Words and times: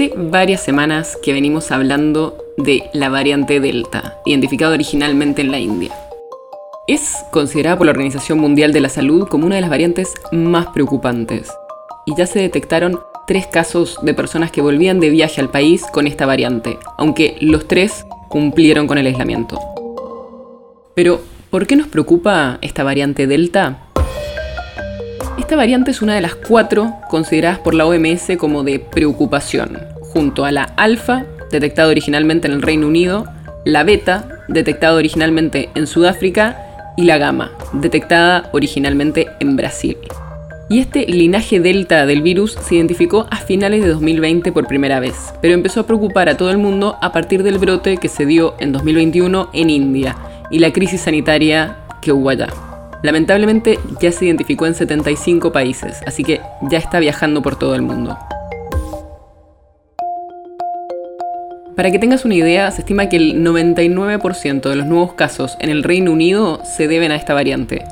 Hace 0.00 0.14
varias 0.16 0.62
semanas 0.62 1.18
que 1.22 1.34
venimos 1.34 1.70
hablando 1.70 2.38
de 2.56 2.84
la 2.94 3.10
variante 3.10 3.60
Delta, 3.60 4.16
identificada 4.24 4.72
originalmente 4.72 5.42
en 5.42 5.50
la 5.50 5.58
India. 5.58 5.92
Es 6.88 7.16
considerada 7.30 7.76
por 7.76 7.84
la 7.84 7.90
Organización 7.90 8.38
Mundial 8.38 8.72
de 8.72 8.80
la 8.80 8.88
Salud 8.88 9.28
como 9.28 9.44
una 9.44 9.56
de 9.56 9.60
las 9.60 9.68
variantes 9.68 10.14
más 10.32 10.68
preocupantes. 10.68 11.52
Y 12.06 12.16
ya 12.16 12.24
se 12.24 12.38
detectaron 12.38 12.98
tres 13.26 13.46
casos 13.46 13.98
de 14.00 14.14
personas 14.14 14.50
que 14.50 14.62
volvían 14.62 15.00
de 15.00 15.10
viaje 15.10 15.38
al 15.38 15.50
país 15.50 15.84
con 15.92 16.06
esta 16.06 16.24
variante, 16.24 16.78
aunque 16.96 17.36
los 17.42 17.68
tres 17.68 18.06
cumplieron 18.30 18.86
con 18.86 18.96
el 18.96 19.06
aislamiento. 19.06 19.60
Pero, 20.94 21.20
¿por 21.50 21.66
qué 21.66 21.76
nos 21.76 21.88
preocupa 21.88 22.56
esta 22.62 22.84
variante 22.84 23.26
Delta? 23.26 23.89
Esta 25.40 25.56
variante 25.56 25.90
es 25.90 26.02
una 26.02 26.14
de 26.14 26.20
las 26.20 26.34
cuatro 26.34 26.92
consideradas 27.08 27.58
por 27.60 27.72
la 27.72 27.86
OMS 27.86 28.36
como 28.38 28.62
de 28.62 28.78
preocupación, 28.78 29.78
junto 30.02 30.44
a 30.44 30.52
la 30.52 30.64
alfa, 30.64 31.24
detectada 31.50 31.88
originalmente 31.88 32.46
en 32.46 32.52
el 32.52 32.62
Reino 32.62 32.86
Unido, 32.86 33.24
la 33.64 33.82
beta, 33.82 34.44
detectada 34.48 34.94
originalmente 34.94 35.70
en 35.74 35.86
Sudáfrica, 35.86 36.92
y 36.98 37.04
la 37.04 37.16
gamma, 37.16 37.52
detectada 37.72 38.50
originalmente 38.52 39.28
en 39.40 39.56
Brasil. 39.56 39.96
Y 40.68 40.78
este 40.78 41.06
linaje 41.06 41.58
delta 41.58 42.04
del 42.04 42.20
virus 42.20 42.58
se 42.62 42.74
identificó 42.74 43.26
a 43.30 43.36
finales 43.38 43.82
de 43.82 43.88
2020 43.88 44.52
por 44.52 44.66
primera 44.66 45.00
vez, 45.00 45.32
pero 45.40 45.54
empezó 45.54 45.80
a 45.80 45.86
preocupar 45.86 46.28
a 46.28 46.36
todo 46.36 46.50
el 46.50 46.58
mundo 46.58 46.98
a 47.00 47.12
partir 47.12 47.42
del 47.42 47.56
brote 47.56 47.96
que 47.96 48.08
se 48.08 48.26
dio 48.26 48.56
en 48.60 48.72
2021 48.72 49.48
en 49.54 49.70
India 49.70 50.16
y 50.50 50.58
la 50.58 50.70
crisis 50.70 51.00
sanitaria 51.00 51.78
que 52.02 52.12
hubo 52.12 52.28
allá. 52.28 52.48
Lamentablemente 53.02 53.78
ya 54.00 54.12
se 54.12 54.26
identificó 54.26 54.66
en 54.66 54.74
75 54.74 55.52
países, 55.52 56.00
así 56.06 56.22
que 56.22 56.40
ya 56.62 56.78
está 56.78 56.98
viajando 57.00 57.40
por 57.40 57.56
todo 57.56 57.74
el 57.74 57.82
mundo. 57.82 58.18
Para 61.76 61.90
que 61.90 61.98
tengas 61.98 62.26
una 62.26 62.34
idea, 62.34 62.70
se 62.72 62.82
estima 62.82 63.08
que 63.08 63.16
el 63.16 63.42
99% 63.42 64.68
de 64.68 64.76
los 64.76 64.86
nuevos 64.86 65.14
casos 65.14 65.56
en 65.60 65.70
el 65.70 65.82
Reino 65.82 66.12
Unido 66.12 66.60
se 66.62 66.88
deben 66.88 67.10
a 67.10 67.16
esta 67.16 67.32
variante. 67.32 67.84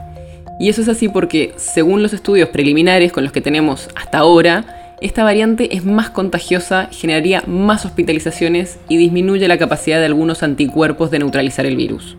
Y 0.61 0.69
eso 0.69 0.83
es 0.83 0.89
así 0.89 1.09
porque, 1.09 1.55
según 1.57 2.03
los 2.03 2.13
estudios 2.13 2.51
preliminares 2.51 3.13
con 3.13 3.25
los 3.25 3.33
que 3.33 3.41
tenemos 3.41 3.89
hasta 3.95 4.19
ahora, 4.19 4.95
esta 5.01 5.25
variante 5.25 5.75
es 5.75 5.87
más 5.87 6.11
contagiosa, 6.11 6.89
generaría 6.91 7.43
más 7.47 7.87
hospitalizaciones 7.87 8.79
y 8.89 8.99
disminuye 8.99 9.49
la 9.49 9.57
capacidad 9.57 10.01
de 10.01 10.07
algunos 10.07 10.43
anticuerpos 10.43 11.11
de 11.11 11.21
neutralizar 11.21 11.65
el 11.65 11.77
virus. 11.77 12.17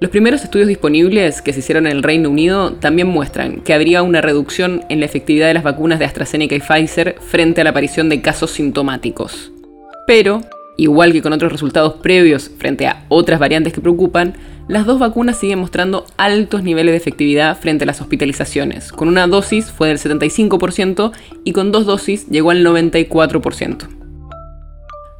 Los 0.00 0.10
primeros 0.10 0.42
estudios 0.42 0.66
disponibles 0.66 1.42
que 1.42 1.52
se 1.52 1.58
hicieron 1.58 1.86
en 1.86 1.92
el 1.92 2.02
Reino 2.02 2.30
Unido 2.30 2.72
también 2.72 3.06
muestran 3.06 3.60
que 3.60 3.74
habría 3.74 4.02
una 4.02 4.22
reducción 4.22 4.82
en 4.88 5.00
la 5.00 5.04
efectividad 5.04 5.48
de 5.48 5.52
las 5.52 5.62
vacunas 5.62 5.98
de 5.98 6.06
AstraZeneca 6.06 6.54
y 6.54 6.60
Pfizer 6.60 7.16
frente 7.20 7.60
a 7.60 7.64
la 7.64 7.70
aparición 7.70 8.08
de 8.08 8.22
casos 8.22 8.52
sintomáticos. 8.52 9.52
Pero, 10.06 10.40
igual 10.78 11.12
que 11.12 11.20
con 11.20 11.34
otros 11.34 11.52
resultados 11.52 11.96
previos 12.02 12.50
frente 12.56 12.86
a 12.86 13.04
otras 13.10 13.38
variantes 13.38 13.74
que 13.74 13.82
preocupan, 13.82 14.32
las 14.68 14.86
dos 14.86 14.98
vacunas 14.98 15.36
siguen 15.36 15.58
mostrando 15.58 16.06
altos 16.16 16.62
niveles 16.62 16.92
de 16.92 16.96
efectividad 16.96 17.58
frente 17.58 17.84
a 17.84 17.86
las 17.86 18.00
hospitalizaciones. 18.00 18.92
Con 18.92 19.06
una 19.06 19.26
dosis 19.26 19.70
fue 19.70 19.88
del 19.88 19.98
75% 19.98 21.12
y 21.44 21.52
con 21.52 21.72
dos 21.72 21.84
dosis 21.84 22.26
llegó 22.28 22.52
al 22.52 22.64
94%. 22.64 23.86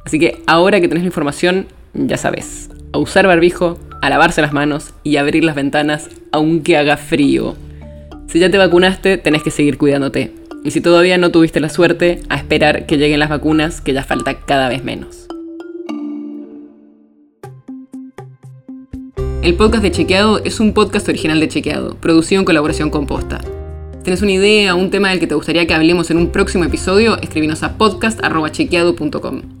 Así 0.05 0.17
que 0.17 0.41
ahora 0.47 0.81
que 0.81 0.87
tenés 0.87 1.03
la 1.03 1.09
información, 1.09 1.67
ya 1.93 2.17
sabes, 2.17 2.71
a 2.93 2.97
usar 2.97 3.27
barbijo, 3.27 3.77
a 4.01 4.09
lavarse 4.09 4.41
las 4.41 4.53
manos 4.53 4.93
y 5.03 5.17
abrir 5.17 5.43
las 5.43 5.55
ventanas 5.55 6.09
aunque 6.31 6.77
haga 6.77 6.97
frío. 6.97 7.55
Si 8.27 8.39
ya 8.39 8.49
te 8.49 8.57
vacunaste, 8.57 9.17
tenés 9.17 9.43
que 9.43 9.51
seguir 9.51 9.77
cuidándote. 9.77 10.33
Y 10.63 10.71
si 10.71 10.81
todavía 10.81 11.17
no 11.17 11.31
tuviste 11.31 11.59
la 11.59 11.69
suerte, 11.69 12.21
a 12.29 12.35
esperar 12.35 12.85
que 12.85 12.97
lleguen 12.97 13.19
las 13.19 13.29
vacunas, 13.29 13.81
que 13.81 13.93
ya 13.93 14.03
falta 14.03 14.39
cada 14.39 14.69
vez 14.69 14.83
menos. 14.83 15.27
El 19.41 19.55
podcast 19.55 19.81
de 19.81 19.91
Chequeado 19.91 20.43
es 20.43 20.59
un 20.59 20.73
podcast 20.73 21.09
original 21.09 21.39
de 21.39 21.47
Chequeado, 21.47 21.95
producido 21.95 22.39
en 22.39 22.45
colaboración 22.45 22.91
con 22.91 23.07
Posta. 23.07 23.41
¿Tienes 24.03 24.21
una 24.21 24.31
idea 24.31 24.75
o 24.75 24.77
un 24.77 24.91
tema 24.91 25.09
del 25.09 25.19
que 25.19 25.27
te 25.27 25.35
gustaría 25.35 25.65
que 25.65 25.73
hablemos 25.73 26.09
en 26.11 26.17
un 26.17 26.31
próximo 26.31 26.63
episodio? 26.63 27.19
Escribinos 27.21 27.63
a 27.63 27.77
podcast.chequeado.com. 27.77 29.60